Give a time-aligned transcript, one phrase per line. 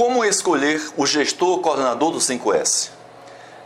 [0.00, 2.88] Como escolher o gestor ou coordenador do 5S?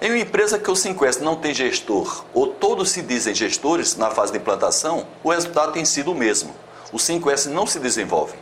[0.03, 4.11] Em uma empresa que o 5S não tem gestor ou todos se dizem gestores na
[4.11, 6.53] fase de implantação, o resultado tem sido o mesmo.
[6.93, 8.35] O 5S não se desenvolve.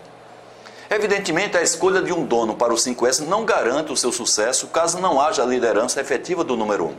[0.88, 4.98] Evidentemente, a escolha de um dono para o 5S não garante o seu sucesso caso
[4.98, 6.94] não haja a liderança efetiva do número 1.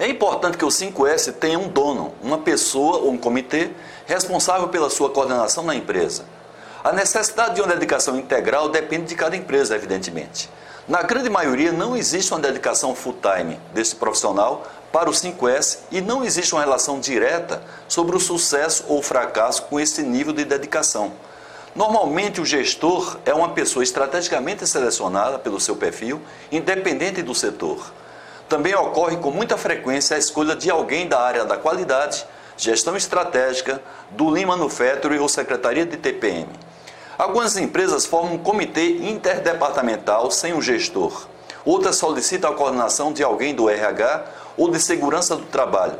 [0.00, 3.70] É importante que o 5S tenha um dono, uma pessoa ou um comitê
[4.04, 6.26] responsável pela sua coordenação na empresa.
[6.82, 10.48] A necessidade de uma dedicação integral depende de cada empresa, evidentemente.
[10.88, 16.24] Na grande maioria, não existe uma dedicação full-time desse profissional para o 5S e não
[16.24, 21.12] existe uma relação direta sobre o sucesso ou fracasso com esse nível de dedicação.
[21.76, 26.18] Normalmente, o gestor é uma pessoa estrategicamente selecionada pelo seu perfil,
[26.50, 27.92] independente do setor.
[28.48, 32.24] Também ocorre com muita frequência a escolha de alguém da área da qualidade,
[32.56, 36.48] gestão estratégica, do Lean Manufacturing ou Secretaria de TPM.
[37.20, 41.26] Algumas empresas formam um comitê interdepartamental sem um gestor.
[41.66, 44.24] Outras solicitam a coordenação de alguém do RH
[44.56, 45.98] ou de segurança do trabalho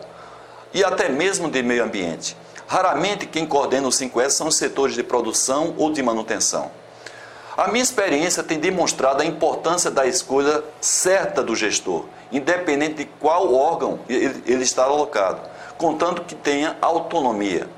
[0.72, 2.34] e até mesmo de meio ambiente.
[2.66, 6.70] Raramente quem coordena o 5S são os setores de produção ou de manutenção.
[7.54, 13.52] A minha experiência tem demonstrado a importância da escolha certa do gestor, independente de qual
[13.52, 15.42] órgão ele está alocado,
[15.76, 17.68] contanto que tenha autonomia.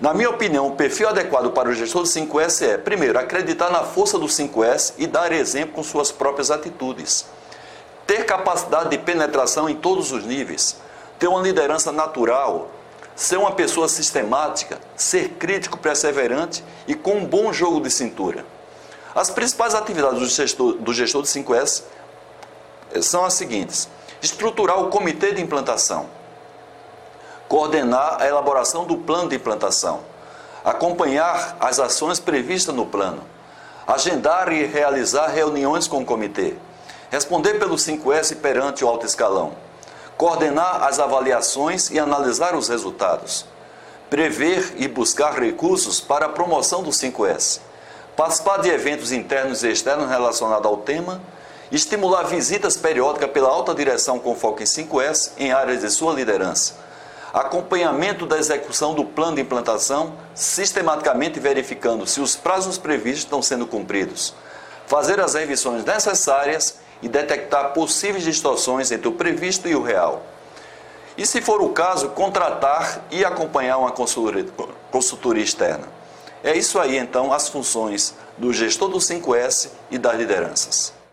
[0.00, 3.84] Na minha opinião, o perfil adequado para o gestor do 5S é, primeiro, acreditar na
[3.84, 7.26] força do 5S e dar exemplo com suas próprias atitudes.
[8.06, 10.76] Ter capacidade de penetração em todos os níveis.
[11.18, 12.70] Ter uma liderança natural,
[13.14, 18.44] ser uma pessoa sistemática, ser crítico, perseverante e com um bom jogo de cintura.
[19.14, 21.84] As principais atividades do gestor, do gestor de 5S
[23.00, 23.88] são as seguintes:
[24.20, 26.08] estruturar o comitê de implantação,
[27.54, 30.00] coordenar a elaboração do plano de implantação,
[30.64, 33.22] acompanhar as ações previstas no plano,
[33.86, 36.54] agendar e realizar reuniões com o comitê,
[37.12, 39.52] responder pelo 5S perante o alto escalão
[40.16, 43.46] coordenar as avaliações e analisar os resultados,
[44.10, 47.60] prever e buscar recursos para a promoção do 5S,
[48.16, 51.20] participar de eventos internos e externos relacionados ao tema,
[51.70, 56.82] estimular visitas periódicas pela alta direção com foco em 5S em áreas de sua liderança,
[57.34, 63.66] acompanhamento da execução do plano de implantação, sistematicamente verificando se os prazos previstos estão sendo
[63.66, 64.32] cumpridos,
[64.86, 70.22] fazer as revisões necessárias e detectar possíveis distorções entre o previsto e o real.
[71.18, 74.46] E, se for o caso, contratar e acompanhar uma consultoria,
[74.92, 75.88] consultoria externa.
[76.42, 81.03] É isso aí, então, as funções do gestor do 5S e das lideranças.